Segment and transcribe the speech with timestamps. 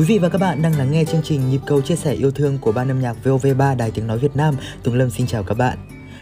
[0.00, 2.30] Quý vị và các bạn đang lắng nghe chương trình Nhịp cầu chia sẻ yêu
[2.30, 4.54] thương của ban âm nhạc VOV3 Đài Tiếng Nói Việt Nam.
[4.82, 5.78] Tùng Lâm xin chào các bạn.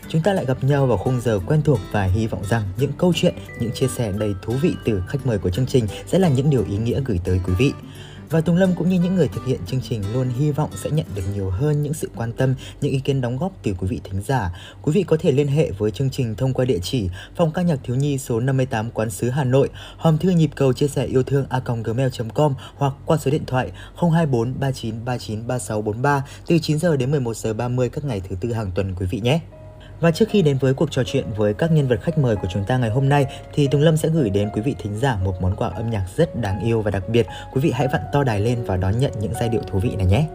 [0.08, 2.92] Chúng ta lại gặp nhau vào khung giờ quen thuộc và hy vọng rằng những
[2.98, 6.18] câu chuyện, những chia sẻ đầy thú vị từ khách mời của chương trình sẽ
[6.18, 7.72] là những điều ý nghĩa gửi tới quý vị.
[8.30, 10.90] Và Tùng Lâm cũng như những người thực hiện chương trình luôn hy vọng sẽ
[10.90, 13.86] nhận được nhiều hơn những sự quan tâm, những ý kiến đóng góp từ quý
[13.86, 14.50] vị thính giả.
[14.82, 17.62] Quý vị có thể liên hệ với chương trình thông qua địa chỉ phòng ca
[17.62, 21.04] nhạc thiếu nhi số 58 Quán sứ Hà Nội, hòm thư nhịp cầu chia sẻ
[21.04, 26.78] yêu thương a gmail.com hoặc qua số điện thoại 024 39 39 3643 từ 9
[26.78, 29.40] giờ đến 11 giờ 30 các ngày thứ tư hàng tuần quý vị nhé.
[30.00, 32.48] Và trước khi đến với cuộc trò chuyện với các nhân vật khách mời của
[32.50, 35.16] chúng ta ngày hôm nay, thì Tùng Lâm sẽ gửi đến quý vị thính giả
[35.24, 37.26] một món quà âm nhạc rất đáng yêu và đặc biệt.
[37.52, 39.90] Quý vị hãy vặn to đài lên và đón nhận những giai điệu thú vị
[39.96, 40.26] này nhé.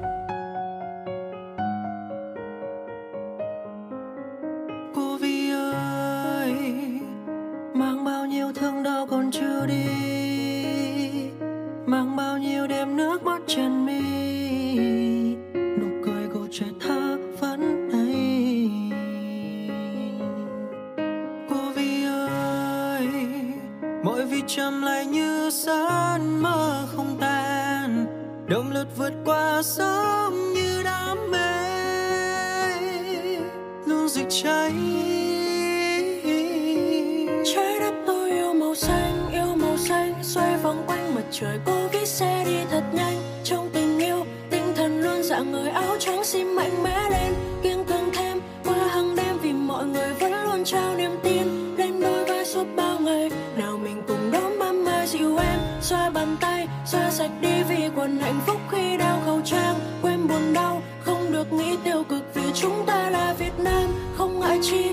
[41.34, 45.70] Trời cô kỹ xe đi thật nhanh, trong tình yêu, tinh thần luôn dạng người,
[45.70, 47.34] áo trắng xin mạnh mẽ lên.
[47.64, 51.76] Kiên cường thêm, qua hàng đêm vì mọi người vẫn luôn trao niềm tin.
[51.78, 55.60] Lên đôi vai suốt bao ngày, nào mình cùng đón bám mai dịu em.
[55.82, 59.76] Xoa bàn tay, xoa sạch đi vì quần hạnh phúc khi đeo khẩu trang.
[60.02, 63.90] Quên buồn đau, không được nghĩ tiêu cực vì chúng ta là Việt Nam.
[64.18, 64.84] Không ngại chi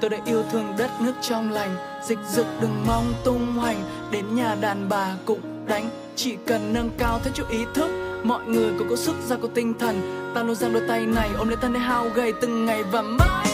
[0.00, 1.76] tôi đã yêu thương đất nước trong lành.
[2.04, 3.82] Dịch dực đừng mong tung hoành.
[4.10, 5.90] Đến nhà đàn bà cũng đánh.
[6.16, 7.90] Chỉ cần nâng cao thêm chút ý thức.
[8.24, 10.32] Mọi người cũng có sức ra có tinh thần.
[10.34, 13.02] Ta luôn giang đôi tay này, ôm lấy thân để hao gầy từng ngày và
[13.02, 13.45] mãi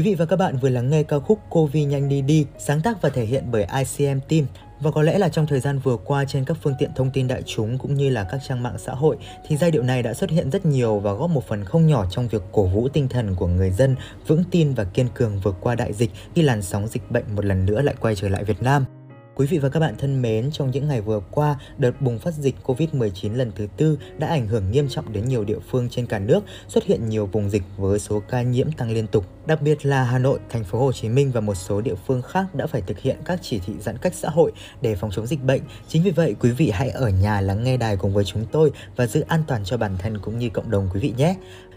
[0.00, 2.80] Quý vị và các bạn vừa lắng nghe ca khúc Covid nhanh đi đi, sáng
[2.80, 4.46] tác và thể hiện bởi ICM Team.
[4.80, 7.28] Và có lẽ là trong thời gian vừa qua trên các phương tiện thông tin
[7.28, 9.16] đại chúng cũng như là các trang mạng xã hội
[9.48, 12.06] thì giai điệu này đã xuất hiện rất nhiều và góp một phần không nhỏ
[12.10, 15.56] trong việc cổ vũ tinh thần của người dân vững tin và kiên cường vượt
[15.60, 18.44] qua đại dịch khi làn sóng dịch bệnh một lần nữa lại quay trở lại
[18.44, 18.84] Việt Nam.
[19.34, 22.34] Quý vị và các bạn thân mến, trong những ngày vừa qua, đợt bùng phát
[22.34, 26.06] dịch COVID-19 lần thứ tư đã ảnh hưởng nghiêm trọng đến nhiều địa phương trên
[26.06, 29.26] cả nước, xuất hiện nhiều vùng dịch với số ca nhiễm tăng liên tục.
[29.46, 32.22] Đặc biệt là Hà Nội, thành phố Hồ Chí Minh và một số địa phương
[32.22, 35.26] khác đã phải thực hiện các chỉ thị giãn cách xã hội để phòng chống
[35.26, 35.62] dịch bệnh.
[35.88, 38.72] Chính vì vậy, quý vị hãy ở nhà lắng nghe đài cùng với chúng tôi
[38.96, 41.34] và giữ an toàn cho bản thân cũng như cộng đồng quý vị nhé.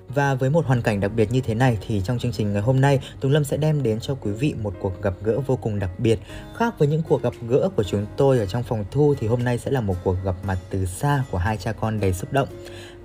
[0.07, 2.61] Và với một hoàn cảnh đặc biệt như thế này thì trong chương trình ngày
[2.61, 5.55] hôm nay, Tùng Lâm sẽ đem đến cho quý vị một cuộc gặp gỡ vô
[5.55, 6.19] cùng đặc biệt.
[6.57, 9.44] Khác với những cuộc gặp gỡ của chúng tôi ở trong phòng thu thì hôm
[9.44, 12.33] nay sẽ là một cuộc gặp mặt từ xa của hai cha con đầy xúc
[12.33, 12.47] động.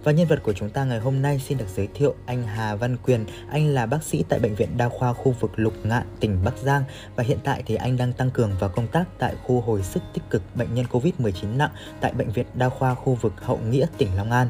[0.04, 2.74] Và nhân vật của chúng ta ngày hôm nay xin được giới thiệu anh Hà
[2.74, 3.24] Văn Quyền.
[3.50, 6.58] Anh là bác sĩ tại Bệnh viện Đa khoa khu vực Lục Ngạn, tỉnh Bắc
[6.58, 6.82] Giang
[7.16, 10.02] và hiện tại thì anh đang tăng cường vào công tác tại khu hồi sức
[10.12, 13.86] tích cực bệnh nhân COVID-19 nặng tại Bệnh viện Đa khoa khu vực Hậu Nghĩa,
[13.98, 14.48] tỉnh Long An.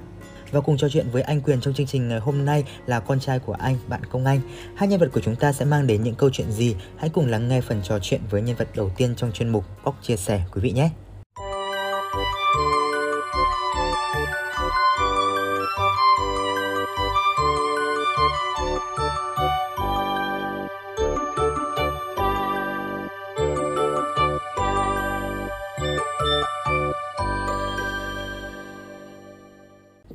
[0.50, 3.20] Và cùng trò chuyện với anh Quyền trong chương trình ngày hôm nay là con
[3.20, 4.40] trai của anh, bạn Công Anh.
[4.74, 6.76] Hai nhân vật của chúng ta sẽ mang đến những câu chuyện gì?
[6.96, 9.64] Hãy cùng lắng nghe phần trò chuyện với nhân vật đầu tiên trong chuyên mục
[9.84, 10.90] Góc chia sẻ quý vị nhé.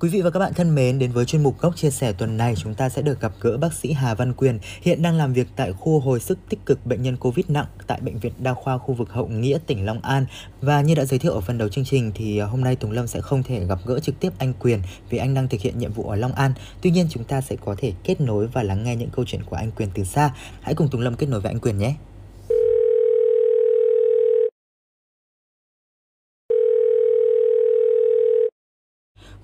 [0.04, 2.38] Quý vị và các bạn thân mến, đến với chuyên mục góc chia sẻ tuần
[2.38, 5.34] này, chúng ta sẽ được gặp gỡ bác sĩ Hà Văn Quyền, hiện đang làm
[5.34, 8.54] việc tại khu hồi sức tích cực bệnh nhân Covid nặng tại bệnh viện đa
[8.54, 10.26] khoa khu vực Hậu Nghĩa, tỉnh Long An.
[10.62, 12.92] Và như đã giới thiệu ở phần đầu chương trình thì à, hôm nay Tùng
[12.92, 14.80] Lâm sẽ không thể gặp gỡ trực tiếp anh Quyền
[15.10, 16.54] vì anh đang thực hiện nhiệm vụ ở Long An.
[16.82, 19.44] Tuy nhiên chúng ta sẽ có thể kết nối và lắng nghe những câu chuyện
[19.44, 20.34] của anh Quyền từ xa.
[20.62, 21.96] Hãy cùng Tùng Lâm kết nối với anh Quyền nhé.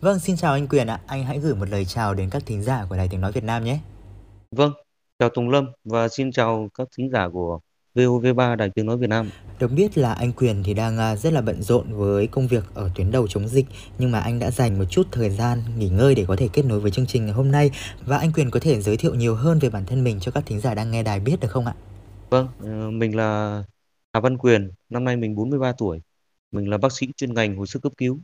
[0.02, 1.02] Vâng, xin chào anh Quyền ạ.
[1.08, 3.44] Anh hãy gửi một lời chào đến các thính giả của Đài Tiếng Nói Việt
[3.44, 3.80] Nam nhé.
[4.52, 4.72] Vâng,
[5.20, 7.60] chào Tùng Lâm và xin chào các thính giả của
[7.96, 9.30] VOV3 Đài Tiếng Nói Việt Nam.
[9.60, 12.64] Được biết là anh Quyền thì đang à, rất là bận rộn với công việc
[12.74, 13.66] ở tuyến đầu chống dịch
[13.98, 16.66] nhưng mà anh đã dành một chút thời gian nghỉ ngơi để có thể kết
[16.66, 17.72] nối với chương trình ngày hôm nay
[18.06, 20.44] và anh Quyền có thể giới thiệu nhiều hơn về bản thân mình cho các
[20.46, 21.74] thính giả đang nghe đài biết được không ạ?
[22.30, 23.64] Vâng, ờ, mình là
[24.14, 26.02] Hà Văn Quyền, năm nay mình 43 tuổi.
[26.52, 28.20] Mình là bác sĩ chuyên ngành hồi sức cấp cứu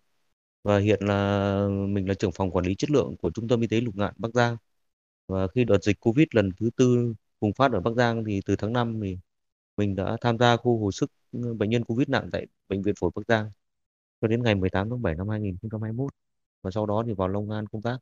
[0.66, 3.68] và hiện là mình là trưởng phòng quản lý chất lượng của Trung tâm Y
[3.68, 4.58] tế Lục Ngạn, Bắc Giang.
[5.28, 8.56] Và khi đợt dịch Covid lần thứ tư bùng phát ở Bắc Giang thì từ
[8.56, 9.18] tháng 5 thì
[9.78, 12.96] mình đã tham gia khu hồi sức ừ, bệnh nhân Covid nặng tại Bệnh viện
[13.00, 13.52] Phổi Bắc Giang
[14.22, 16.14] cho đến ngày 18 tháng 7 năm 2021
[16.64, 17.98] và sau đó thì vào Long An công tác.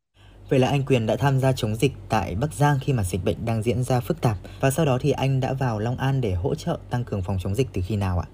[0.49, 3.23] Vậy là anh Quyền đã tham gia chống dịch tại Bắc Giang khi mà dịch
[3.25, 6.21] bệnh đang diễn ra phức tạp và sau đó thì anh đã vào Long An
[6.21, 8.27] để hỗ trợ tăng cường phòng chống dịch từ khi nào ạ?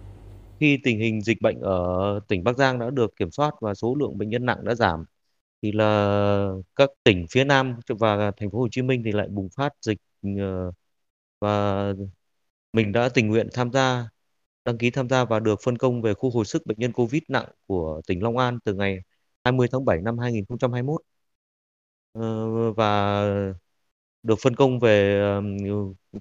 [0.59, 3.95] Khi tình hình dịch bệnh ở tỉnh Bắc Giang đã được kiểm soát và số
[3.95, 5.05] lượng bệnh nhân nặng đã giảm,
[5.61, 9.49] thì là các tỉnh phía Nam và thành phố Hồ Chí Minh thì lại bùng
[9.57, 9.97] phát dịch
[10.39, 10.71] ờ,
[11.41, 11.93] và
[12.73, 14.09] mình đã tình nguyện tham gia,
[14.65, 17.23] đăng ký tham gia và được phân công về khu hồi sức bệnh nhân Covid
[17.29, 18.99] nặng của tỉnh Long An từ ngày
[19.43, 21.01] 20 tháng 7 năm 2021
[22.13, 23.21] ờ, và
[24.23, 25.21] được phân công về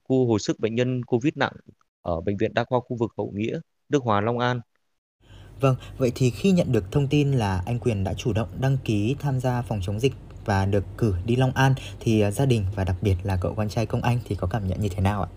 [0.05, 1.52] khu hồi sức bệnh nhân Covid nặng
[2.02, 3.61] ở bệnh viện đa khoa khu vực Hậu Nghĩa.
[3.88, 4.61] Đức Hòa Long An.
[5.61, 8.76] Vâng, vậy thì khi nhận được thông tin là anh Quyền đã chủ động đăng
[8.85, 10.12] ký tham gia phòng chống dịch
[10.44, 13.55] và được cử đi Long An thì à, gia đình và đặc biệt là cậu
[13.55, 15.29] con trai công anh thì có cảm nhận như thế nào ạ?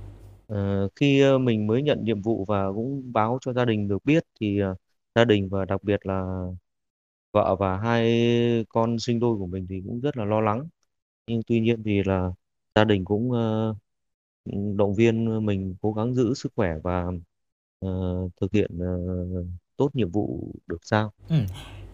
[0.48, 4.06] Ờ, khi ờ, mình mới nhận nhiệm vụ và cũng báo cho gia đình được
[4.06, 4.76] biết thì ờ,
[5.16, 6.24] gia đình và đặc biệt là
[7.32, 10.68] vợ và hai con sinh đôi của mình thì cũng rất là lo lắng.
[11.28, 12.30] Nhưng tuy nhiên thì là
[12.76, 13.32] gia đình cũng
[14.78, 17.06] động viên mình cố gắng giữ sức khỏe và
[17.82, 17.90] ờ,
[18.42, 18.88] thực hiện ờ,
[19.78, 21.12] tốt nhiệm vụ được giao.
[21.30, 21.36] Ừ.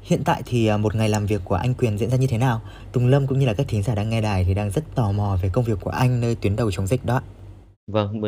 [0.02, 2.38] Hiện tại thì à, một ngày làm việc của anh Quyền diễn ra như thế
[2.38, 2.62] nào?
[2.92, 5.12] Tùng Lâm cũng như là các thính giả đang nghe đài thì đang rất tò
[5.12, 7.22] mò về công việc của anh nơi tuyến đầu chống dịch đó.
[7.88, 8.22] Vâng,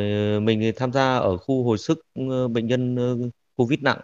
[0.46, 2.96] mình tham gia ở khu hồi sức ờ, bệnh nhân
[3.56, 4.00] Covid nặng.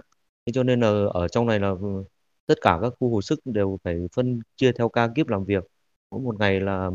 [0.45, 2.03] Thế cho nên là ở trong này là ừ,
[2.45, 5.63] tất cả các khu hồi sức đều phải phân chia theo ca kíp làm việc.
[6.11, 6.89] Mỗi một ngày là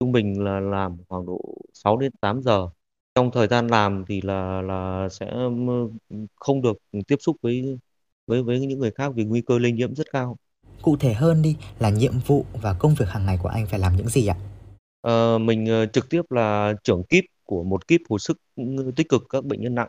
[0.00, 1.40] trung bình là làm khoảng độ
[1.74, 2.68] 6 đến 8 giờ.
[3.14, 5.96] Trong thời gian làm thì là là sẽ ừm,
[6.36, 6.76] không được
[7.08, 7.78] tiếp xúc với
[8.26, 10.36] với với những người khác vì nguy cơ lây nhiễm rất cao.
[10.82, 13.78] Cụ thể hơn đi là nhiệm vụ và công việc hàng ngày của anh phải
[13.78, 14.36] làm những gì ạ?
[15.00, 19.08] Ờ, mình ờ, trực tiếp là trưởng kíp của một kíp hồi sức ừ, tích
[19.08, 19.88] cực các bệnh nhân nặng.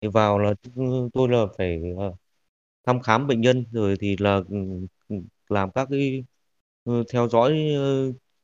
[0.00, 2.12] Thì vào là ừ, tôi là phải ờ,
[2.86, 4.56] thăm khám bệnh nhân rồi thì là ừ,
[5.08, 5.16] ừ,
[5.48, 6.24] làm các cái
[6.84, 7.58] ừ, theo dõi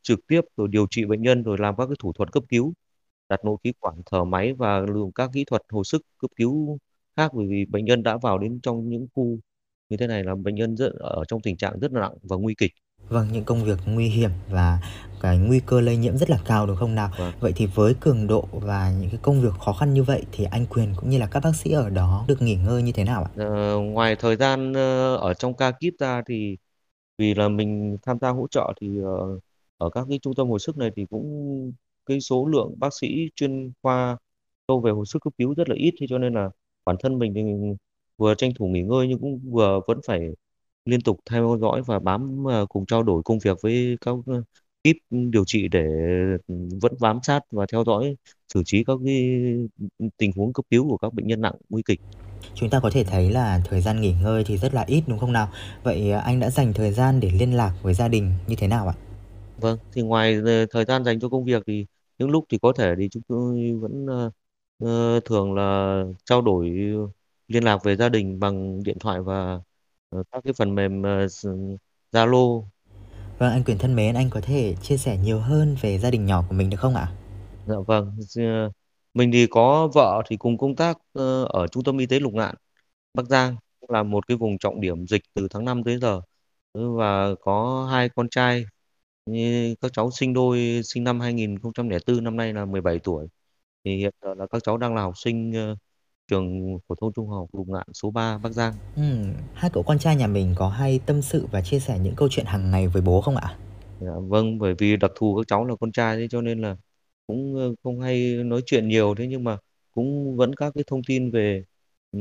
[0.03, 2.75] trực tiếp rồi điều trị bệnh nhân rồi làm các cái thủ thuật cấp cứu
[3.29, 6.79] đặt nội khí quản thở máy và lượng các kỹ thuật hồi sức cấp cứu
[7.17, 9.39] khác bởi vì bệnh nhân đã vào đến trong những khu
[9.89, 12.37] như thế này là bệnh nhân rất ở trong tình trạng rất là nặng và
[12.37, 12.73] nguy kịch
[13.09, 14.79] Vâng, những công việc nguy hiểm và
[15.21, 17.11] cái nguy cơ lây nhiễm rất là cao đúng không nào?
[17.19, 17.33] Vâng.
[17.41, 20.45] Vậy thì với cường độ và những cái công việc khó khăn như vậy thì
[20.45, 23.05] anh Quyền cũng như là các bác sĩ ở đó được nghỉ ngơi như thế
[23.05, 23.31] nào ạ?
[23.37, 26.57] Ờ, ngoài thời gian ờ, ở trong ca kíp ra thì
[27.19, 29.11] vì là mình tham gia hỗ trợ thì ờ,
[29.79, 31.73] ở các cái trung tâm hồi sức này thì cũng
[32.07, 34.17] cái số lượng bác sĩ chuyên khoa
[34.69, 36.51] sâu về hồi sức cấp cứu rất là ít thế cho nên là
[36.85, 37.43] bản thân mình thì
[38.17, 40.21] vừa tranh thủ nghỉ ngơi nhưng cũng vừa vẫn phải
[40.85, 44.17] liên tục theo dõi và bám ờ, cùng trao đổi công việc với các
[44.85, 45.83] kíp điều trị để
[46.83, 48.17] vẫn bám sát và theo dõi
[48.55, 49.41] xử trí các cái
[50.17, 52.01] tình huống cấp cứu của các bệnh nhân nặng nguy kịch.
[52.55, 55.19] Chúng ta có thể thấy là thời gian nghỉ ngơi thì rất là ít đúng
[55.19, 55.49] không nào?
[55.83, 58.69] Vậy à, anh đã dành thời gian để liên lạc với gia đình như thế
[58.69, 58.95] nào ạ?
[59.57, 61.87] Vâng, thì ngoài ờ, thời gian dành cho công việc thì
[62.19, 64.31] những lúc thì có thể thì chúng tôi vẫn ờ,
[64.79, 65.95] ờ, thường là
[66.25, 66.71] trao đổi
[67.49, 69.61] liên lạc về gia đình bằng điện thoại và
[70.11, 71.77] ờ, các cái phần mềm ờ, s-
[72.13, 72.69] Zalo.
[73.39, 76.27] Vâng, anh Quyền thân mến, anh có thể chia sẻ nhiều hơn về gia đình
[76.27, 77.09] nhỏ của mình được không ạ?
[77.65, 78.71] Dạ vâng, Ờ,
[79.15, 82.33] mình thì có vợ thì cùng công tác ờ, ở Trung tâm Y tế Lục
[82.35, 82.55] Ngạn,
[83.15, 83.57] Bắc Giang,
[83.89, 86.21] là một cái vùng trọng điểm dịch từ tháng 5 tới giờ.
[86.75, 88.65] Và có hai con trai,
[89.27, 93.27] như các cháu sinh đôi sinh năm 2004, năm nay là 17 tuổi.
[93.85, 95.77] Thì hiện giờ là các cháu đang là học sinh ờ,
[96.29, 98.75] trường phổ thông trung học Lục Ngạn số 3 Bắc Giang.
[98.97, 102.15] Ừm, hai cậu con trai nhà mình có hay tâm sự và chia sẻ những
[102.17, 103.57] câu chuyện hàng ngày với bố không ạ?
[104.01, 106.77] Dạ, vâng, bởi vì đặc thù các cháu là con trai thế cho nên là
[107.27, 109.57] cũng ờ, không hay nói chuyện nhiều thế nhưng mà
[109.93, 111.65] cũng vẫn các cái thông tin về
[112.13, 112.19] ờ,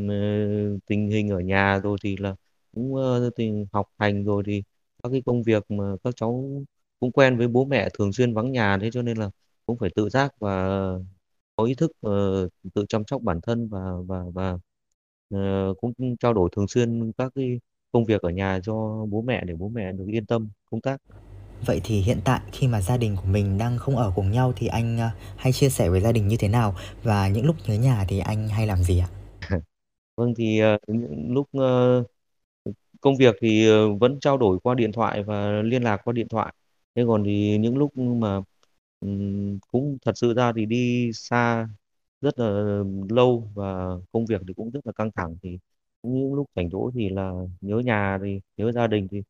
[0.88, 2.36] tình hình ở nhà rồi thì là
[2.76, 4.64] cũng ờ, tình học hành rồi thì
[5.04, 6.46] các cái công việc mà các cháu
[7.06, 9.30] cũng quen với bố mẹ thường xuyên vắng nhà thế cho nên là
[9.66, 10.68] cũng phải tự giác và
[11.56, 12.12] có ý thức ờ,
[12.74, 14.58] tự chăm sóc bản thân và và và
[15.30, 15.40] ờ,
[15.82, 17.60] cũng trao đổi thường xuyên các cái
[17.92, 18.74] công việc ở nhà cho
[19.10, 21.02] bố mẹ để bố mẹ được yên tâm công tác.
[21.66, 24.54] Vậy thì hiện tại khi mà gia đình của mình đang không ở cùng nhau
[24.56, 27.56] thì anh à, hay chia sẻ với gia đình như thế nào và những lúc
[27.68, 29.08] nhớ nhà thì anh hay làm gì ạ?
[30.18, 32.04] Vâng thì ờ, những lúc ờ,
[33.02, 33.68] công việc thì
[34.00, 36.54] vẫn trao đổi qua điện thoại và liên lạc qua điện thoại.
[36.96, 38.42] Thế còn thì những lúc mà
[39.72, 41.68] cũng thật sự ra thì đi xa
[42.22, 42.46] rất là
[43.10, 45.60] lâu và công việc thì cũng rất là căng thẳng thì
[46.04, 49.24] những lúc rảnh rỗi thì là nhớ nhà thì nhớ gia đình thì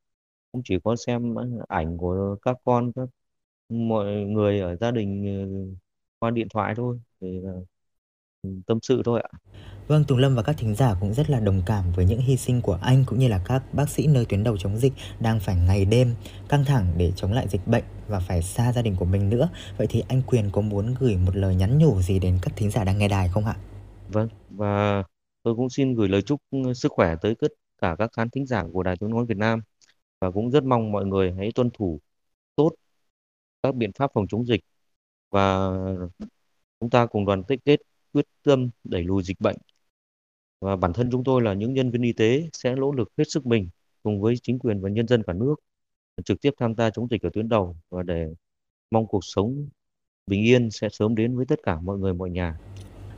[0.52, 1.36] cũng chỉ có xem
[1.70, 3.10] ảnh của các con, các
[3.70, 5.76] mọi người ở gia đình ờ,
[6.20, 7.54] qua điện thoại thôi thì là
[8.68, 9.30] tâm sự thôi ạ.
[9.88, 12.38] Vâng, Tùng Lâm và các thính giả cũng rất là đồng cảm với những hy
[12.38, 15.40] sinh của anh cũng như là các bác sĩ nơi tuyến đầu chống dịch đang
[15.40, 16.16] phải ngày đêm
[16.50, 19.50] căng thẳng để chống lại dịch bệnh và phải xa gia đình của mình nữa.
[19.78, 22.72] Vậy thì anh Quyền có muốn gửi một lời nhắn nhủ gì đến các thính
[22.72, 23.56] giả đang nghe đài không ạ?
[24.10, 25.04] Vâng, và
[25.44, 26.42] tôi cũng xin gửi lời chúc
[26.76, 29.60] sức khỏe tới tất cả các khán thính giả của Đài Tiếng nói Việt Nam
[30.22, 32.00] và cũng rất mong mọi người hãy tuân thủ
[32.56, 32.72] tốt
[33.64, 34.62] các biện pháp phòng chống dịch
[35.32, 35.70] và
[36.80, 37.80] chúng ta cùng đoàn kết kết
[38.16, 39.58] quyết tâm đẩy lùi dịch bệnh
[40.62, 43.24] và bản thân chúng tôi là những nhân viên y tế sẽ nỗ lực hết
[43.28, 43.70] sức mình
[44.04, 45.56] cùng với chính quyền và nhân dân cả nước,
[46.26, 48.28] trực tiếp tham gia chống dịch ở tuyến đầu và để
[48.92, 49.70] mong cuộc sống
[50.28, 52.60] bình yên sẽ sớm đến với tất cả mọi người, mọi nhà.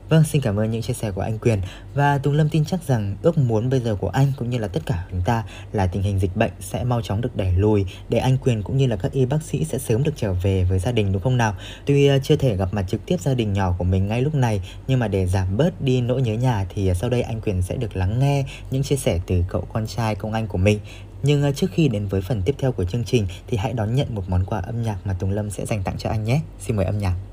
[0.09, 1.61] Vâng, xin cảm ơn những chia sẻ của anh Quyền
[1.93, 4.67] và Tùng Lâm tin chắc rằng ước muốn bây giờ của anh cũng như là
[4.67, 7.85] tất cả chúng ta là tình hình dịch bệnh sẽ mau chóng được đẩy lùi
[8.09, 10.63] để anh Quyền cũng như là các y bác sĩ sẽ sớm được trở về
[10.63, 11.55] với gia đình đúng không nào?
[11.85, 14.35] Tuy ờ, chưa thể gặp mặt trực tiếp gia đình nhỏ của mình ngay lúc
[14.35, 17.41] này nhưng mà để giảm bớt đi nỗi nhớ nhà thì ờ, sau đây anh
[17.41, 20.57] Quyền sẽ được lắng nghe những chia sẻ từ cậu con trai công anh của
[20.57, 20.79] mình.
[21.23, 23.95] Nhưng ờ, trước khi đến với phần tiếp theo của chương trình thì hãy đón
[23.95, 26.41] nhận một món quà âm nhạc mà Tùng Lâm sẽ dành tặng cho anh nhé.
[26.59, 27.26] Xin mời âm nhạc.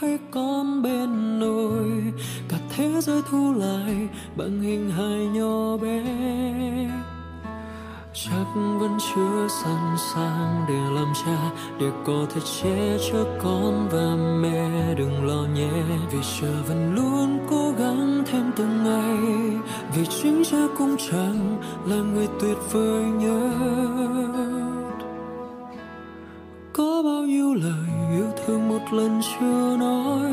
[0.00, 2.02] Thấy con bên nôi
[2.48, 6.04] cả thế giới thu lại bằng hình hài nhỏ bé.
[8.12, 14.16] Chắc vẫn chưa sẵn sàng để làm cha, để có thể che chở con và
[14.42, 14.94] mẹ.
[14.94, 15.70] Đừng lo nhé,
[16.12, 19.52] vì cha vẫn luôn cố gắng thêm từng ngày.
[19.96, 23.54] Vì chính cha cũng chẳng là người tuyệt vời nhất.
[26.72, 30.32] Có bao nhiêu lời yêu thương một lần chưa nói.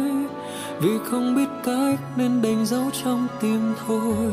[0.82, 4.32] Vì không biết cách nên đành dấu trong tim thôi.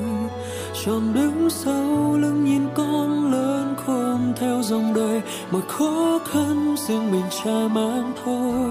[0.84, 5.22] Tròn đứng sau lưng nhìn con lớn khôn theo dòng đời.
[5.50, 8.70] Mọi khó khăn riêng mình cha mang thôi.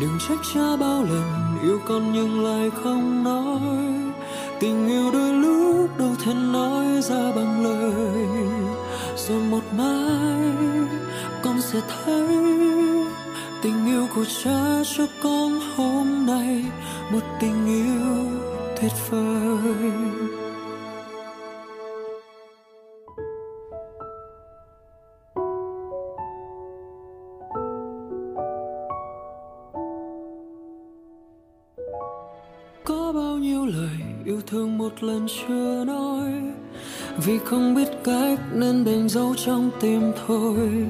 [0.00, 3.60] Đừng trách cha bao lần yêu con nhưng lại không nói.
[4.60, 8.26] Tình yêu đôi lúc đâu thể nói ra bằng lời.
[9.16, 10.52] Rồi một mai
[11.42, 12.26] con sẽ thấy
[13.62, 16.64] tình yêu của cha cho con hôm nay
[17.12, 18.40] một tình yêu
[18.80, 19.92] tuyệt vời
[32.84, 36.32] có bao nhiêu lời yêu thương một lần chưa nói?
[37.16, 40.86] Vì không biết cách nên đành giấu trong tim thôi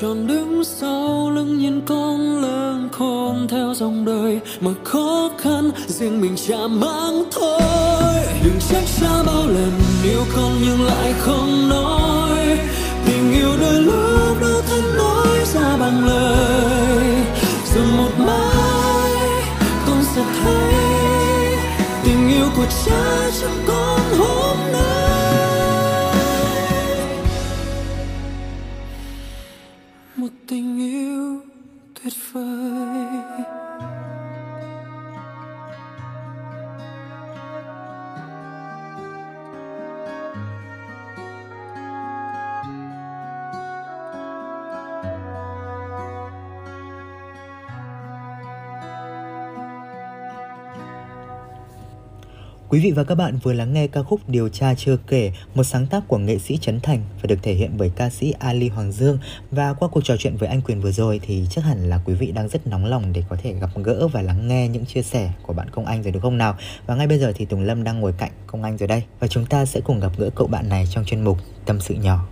[0.00, 4.40] tròn đứng sau lưng nhìn con lớn khôn theo dòng đời.
[4.60, 8.22] Mà khó khăn riêng mình cha mang thôi.
[8.44, 9.72] Đừng trách xa bao lần
[10.04, 12.58] yêu con nhưng lại không nói.
[13.06, 17.06] Tình yêu đôi lúc đâu thân nói ra bằng lời.
[17.74, 19.12] Rồi một mai
[19.86, 20.74] con sẽ thấy
[22.04, 23.25] tình yêu của cha
[52.76, 55.64] Quý vị và các bạn vừa lắng nghe ca khúc Điều tra chưa kể, một
[55.64, 58.68] sáng tác của nghệ sĩ Trấn Thành và được thể hiện bởi ca sĩ Ali
[58.68, 59.18] Hoàng Dương.
[59.50, 62.14] Và qua cuộc trò chuyện với anh Quyền vừa rồi thì chắc hẳn là quý
[62.14, 65.02] vị đang rất nóng lòng để có thể gặp gỡ và lắng nghe những chia
[65.02, 66.56] sẻ của bạn Công Anh rồi đúng không nào?
[66.86, 69.28] Và ngay bây giờ thì Tùng Lâm đang ngồi cạnh Công Anh rồi đây và
[69.28, 72.26] chúng ta sẽ cùng gặp gỡ cậu bạn này trong chuyên mục Tâm sự nhỏ.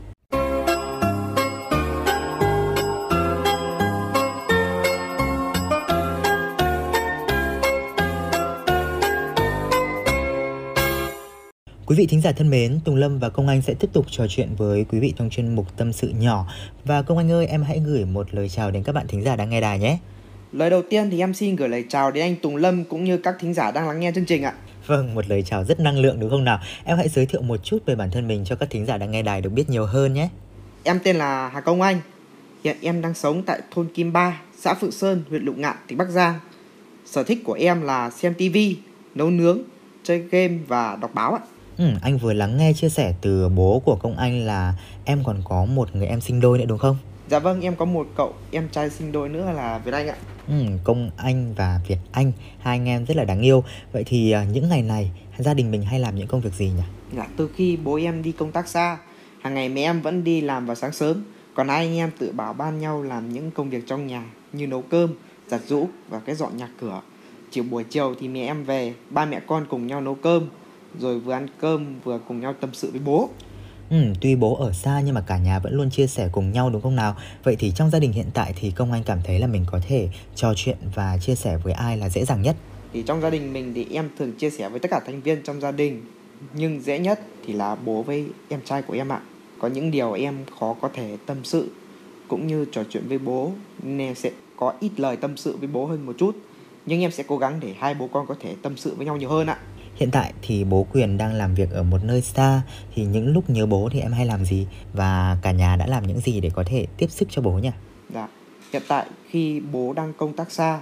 [11.86, 14.26] Quý vị thính giả thân mến, Tùng Lâm và Công Anh sẽ tiếp tục trò
[14.28, 16.46] chuyện với quý vị trong chuyên mục Tâm sự nhỏ.
[16.84, 19.36] Và Công Anh ơi, em hãy gửi một lời chào đến các bạn thính giả
[19.36, 19.98] đang nghe đài nhé.
[20.52, 23.16] Lời đầu tiên thì em xin gửi lời chào đến anh Tùng Lâm cũng như
[23.18, 24.54] các thính giả đang lắng nghe chương trình ạ.
[24.86, 26.60] Vâng, một lời chào rất năng lượng đúng không nào?
[26.84, 29.10] Em hãy giới thiệu một chút về bản thân mình cho các thính giả đang
[29.10, 30.28] nghe đài được biết nhiều hơn nhé.
[30.82, 32.00] Em tên là Hà Công Anh.
[32.64, 35.98] Hiện em đang sống tại thôn Kim Ba, xã Phượng Sơn, huyện Lục Ngạn, tỉnh
[35.98, 36.34] Bắc Giang.
[37.06, 38.56] Sở thích của em là xem TV,
[39.14, 39.58] nấu nướng,
[40.02, 41.40] chơi game và đọc báo ạ.
[41.78, 45.42] Ừ, anh vừa lắng nghe chia sẻ từ bố của công anh là em còn
[45.44, 46.96] có một người em sinh đôi nữa đúng không?
[47.30, 50.16] Dạ vâng, em có một cậu em trai sinh đôi nữa là Việt Anh ạ.
[50.48, 53.64] Ừ, công anh và Việt Anh, hai anh em rất là đáng yêu.
[53.92, 56.66] Vậy thì à, những ngày này gia đình mình hay làm những công việc gì
[56.66, 56.82] nhỉ?
[57.16, 58.98] Dạ, từ khi bố em đi công tác xa,
[59.40, 61.24] hàng ngày mẹ em vẫn đi làm vào sáng sớm.
[61.54, 64.66] Còn hai anh em tự bảo ban nhau làm những công việc trong nhà như
[64.66, 65.14] nấu cơm,
[65.48, 67.00] giặt giũ và cái dọn nhà cửa.
[67.50, 70.48] Chiều buổi chiều thì mẹ em về, ba mẹ con cùng nhau nấu cơm,
[71.00, 73.30] rồi vừa ăn cơm vừa cùng nhau tâm sự với bố.
[73.90, 76.70] Ừ, tuy bố ở xa nhưng mà cả nhà vẫn luôn chia sẻ cùng nhau
[76.70, 77.16] đúng không nào?
[77.42, 79.80] Vậy thì trong gia đình hiện tại thì công anh cảm thấy là mình có
[79.88, 82.56] thể trò chuyện và chia sẻ với ai là dễ dàng nhất?
[82.92, 85.42] Thì trong gia đình mình thì em thường chia sẻ với tất cả thành viên
[85.42, 86.02] trong gia đình
[86.54, 89.20] Nhưng dễ nhất thì là bố với em trai của em ạ
[89.58, 91.70] Có những điều em khó có thể tâm sự
[92.28, 93.52] Cũng như trò chuyện với bố
[93.82, 96.36] Nên sẽ có ít lời tâm sự với bố hơn một chút
[96.86, 99.16] Nhưng em sẽ cố gắng để hai bố con có thể tâm sự với nhau
[99.16, 99.58] nhiều hơn ạ
[99.94, 102.62] Hiện tại thì bố Quyền đang làm việc ở một nơi xa
[102.94, 106.06] thì những lúc nhớ bố thì em hay làm gì và cả nhà đã làm
[106.06, 107.70] những gì để có thể tiếp sức cho bố nhỉ?
[108.14, 108.28] Dạ.
[108.72, 110.80] Hiện tại khi bố đang công tác xa,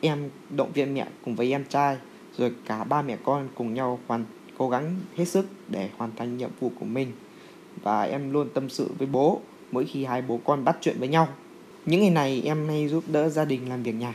[0.00, 1.96] em động viên mẹ cùng với em trai
[2.38, 4.24] rồi cả ba mẹ con cùng nhau hoàn
[4.58, 7.12] cố gắng hết sức để hoàn thành nhiệm vụ của mình
[7.82, 9.40] và em luôn tâm sự với bố
[9.72, 11.28] mỗi khi hai bố con bắt chuyện với nhau.
[11.86, 14.14] Những ngày này em hay giúp đỡ gia đình làm việc nhà.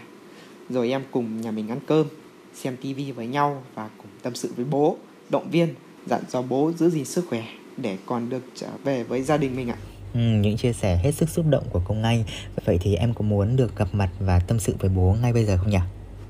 [0.70, 2.08] Rồi em cùng nhà mình ăn cơm,
[2.56, 4.98] xem tivi với nhau và cùng tâm sự với bố,
[5.30, 7.44] động viên, dặn dò bố giữ gìn sức khỏe
[7.78, 9.78] để còn được trở về với gia đình mình ạ.
[10.14, 12.24] Ừ, những chia sẻ hết sức xúc động của công anh
[12.66, 15.46] Vậy thì em có muốn được gặp mặt và tâm sự với bố ngay bây
[15.46, 15.80] giờ không nhỉ?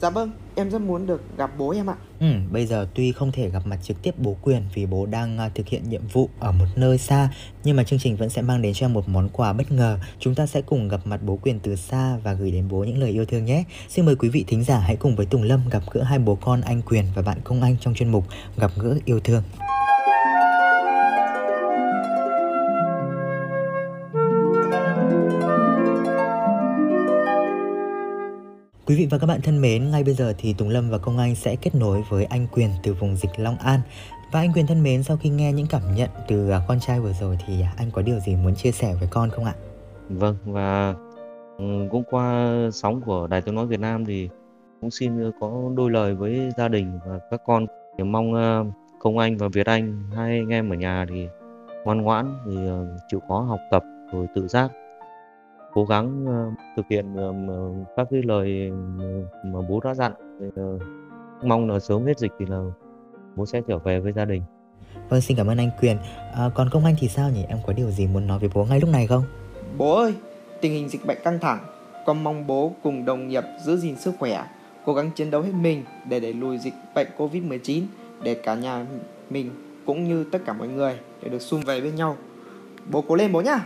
[0.01, 1.95] Dạ vâng, em rất muốn được gặp bố em ạ.
[2.19, 5.37] Ừ, bây giờ tuy không thể gặp mặt trực tiếp bố Quyền vì bố đang
[5.45, 7.29] uh, thực hiện nhiệm vụ ở một nơi xa
[7.63, 9.99] Nhưng mà chương trình vẫn sẽ mang đến cho em một món quà bất ngờ.
[10.19, 12.97] Chúng ta sẽ cùng gặp mặt bố Quyền từ xa và gửi đến bố những
[12.97, 13.63] lời yêu thương nhé.
[13.89, 16.35] Xin mời quý vị thính giả hãy cùng với Tùng Lâm gặp gỡ hai bố
[16.35, 18.23] con anh Quyền và bạn Công Anh trong chuyên mục
[18.57, 19.43] Gặp gỡ yêu thương.
[28.87, 31.17] Quý vị và các bạn thân mến, ngay bây giờ thì Tùng Lâm và Công
[31.17, 33.79] Anh sẽ kết nối với anh Quyền từ vùng dịch Long An.
[34.31, 36.99] Và anh Quyền thân mến, sau khi nghe những cảm nhận từ à, con trai
[36.99, 39.53] vừa rồi thì à, anh có điều gì muốn chia sẻ với con không ạ?
[40.09, 40.95] Vâng và
[41.57, 44.29] ừ, cũng qua sóng của Đài Tiếng nói Việt Nam thì
[44.81, 47.65] cũng xin ờ, có đôi lời với gia đình và các con.
[47.97, 48.65] Thì mong ờ,
[48.99, 51.27] Công Anh và Việt Anh hai anh em ở nhà thì
[51.85, 54.71] ngoan ngoãn thì ờ, chịu khó học tập rồi tự giác
[55.75, 58.71] cố gắng uh, thực hiện uh, các cái lời
[59.45, 60.13] mà bố đã dặn
[60.47, 60.81] uh,
[61.43, 62.61] mong là sớm hết dịch thì là
[63.35, 64.41] bố sẽ trở về với gia đình
[65.09, 65.97] Vâng, xin cảm ơn anh Quyền.
[66.33, 67.43] À, còn Công Anh thì sao nhỉ?
[67.47, 69.23] Em có điều gì muốn nói với bố ngay lúc này không?
[69.77, 70.13] Bố ơi,
[70.61, 71.59] tình hình dịch bệnh căng thẳng,
[72.05, 74.45] con mong bố cùng đồng nghiệp giữ gìn sức khỏe,
[74.85, 77.83] cố gắng chiến đấu hết mình để đẩy lùi dịch bệnh Covid-19
[78.23, 78.85] để cả nhà
[79.29, 79.51] mình
[79.85, 82.17] cũng như tất cả mọi người để được sum về bên nhau
[82.91, 83.65] bố cố lên bố nhá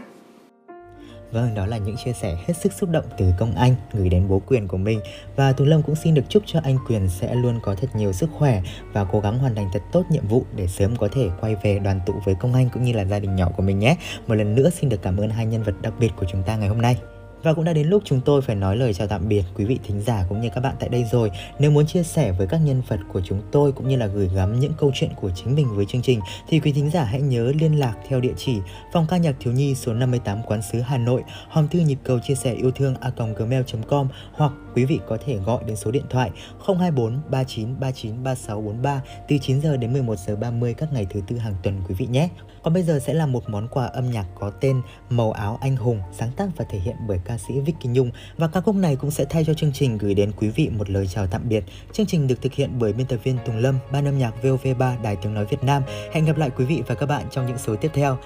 [1.31, 4.27] Vâng, đó là những chia sẻ hết sức xúc động từ công anh gửi đến
[4.27, 4.99] bố Quyền của mình
[5.35, 8.13] và Tú Lâm cũng xin được chúc cho anh Quyền sẽ luôn có thật nhiều
[8.13, 8.61] sức khỏe
[8.93, 11.79] và cố gắng hoàn thành thật tốt nhiệm vụ để sớm có thể quay về
[11.79, 13.95] đoàn tụ với công anh cũng như là gia đình nhỏ của mình nhé.
[14.27, 16.55] Một lần nữa xin được cảm ơn hai nhân vật đặc biệt của chúng ta
[16.55, 16.97] ngày hôm nay.
[17.43, 19.79] Và cũng đã đến lúc chúng tôi phải nói lời chào tạm biệt quý vị
[19.83, 21.31] thính giả cũng như các bạn tại đây rồi.
[21.59, 24.29] Nếu muốn chia sẻ với các nhân vật của chúng tôi cũng như là gửi
[24.35, 27.21] gắm những câu chuyện của chính mình với chương trình thì quý thính giả hãy
[27.21, 28.57] nhớ liên lạc theo địa chỉ
[28.93, 32.19] phòng ca nhạc thiếu nhi số 58 Quán sứ Hà Nội, hòm thư nhịp cầu
[32.19, 36.03] chia sẻ yêu thương a gmail.com hoặc quý vị có thể gọi đến số điện
[36.09, 36.31] thoại
[36.67, 41.21] 024 39 39 36 43 từ 9 giờ đến 11 giờ 30 các ngày thứ
[41.27, 42.29] tư hàng tuần quý vị nhé.
[42.63, 45.75] Còn bây giờ sẽ là một món quà âm nhạc có tên Màu áo anh
[45.75, 48.95] hùng sáng tác và thể hiện bởi ca sĩ Vicky Nhung và ca khúc này
[48.95, 51.63] cũng sẽ thay cho chương trình gửi đến quý vị một lời chào tạm biệt.
[51.93, 55.01] Chương trình được thực hiện bởi biên tập viên Tùng Lâm, ban âm nhạc VOV3
[55.01, 55.83] Đài Tiếng Nói Việt Nam.
[56.11, 58.17] Hẹn gặp lại quý vị và các bạn trong những số tiếp theo.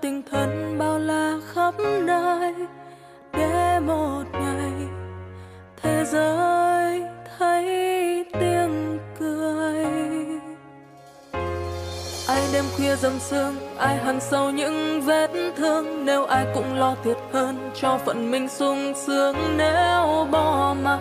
[0.00, 2.54] Tinh tình thân bao la khắp nơi.
[3.32, 4.72] Để một ngày
[5.82, 7.02] thế giới
[7.38, 7.64] thấy
[8.32, 9.84] tiếng cười.
[12.28, 16.04] Ai đêm khuya dầm sương, ai hằn sâu những vết thương.
[16.04, 19.36] Nếu ai cũng lo thiệt hơn cho phận mình sung sướng.
[19.56, 21.00] Nếu bỏ mặc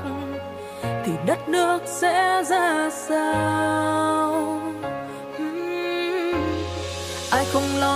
[1.05, 4.34] thì đất nước sẽ ra sao?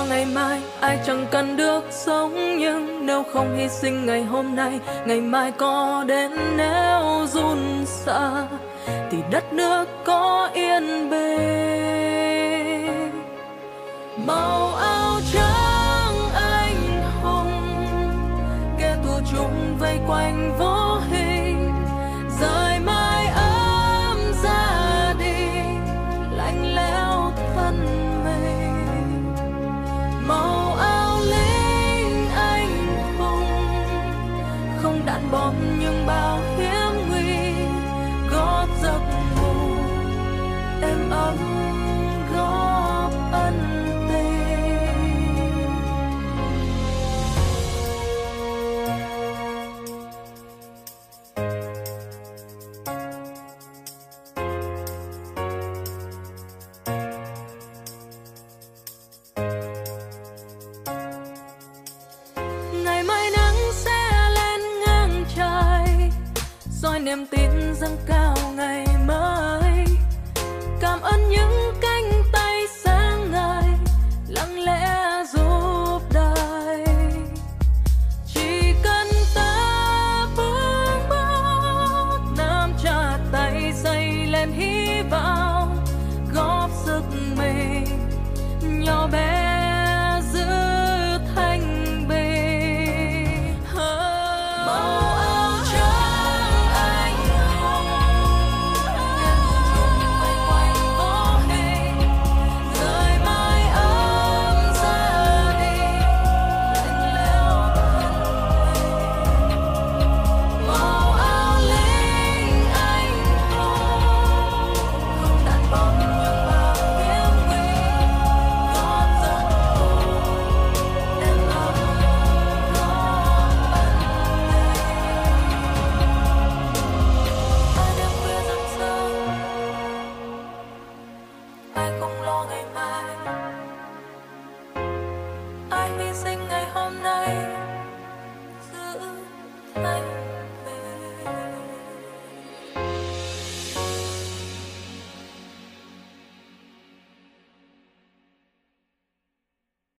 [0.09, 2.59] Ngày mai, ai chẳng cần được sống.
[2.59, 8.47] Nhưng nếu không hy sinh ngày hôm nay, ngày mai có đến nếu run xa,
[9.11, 11.18] thì đất nước có yên bình.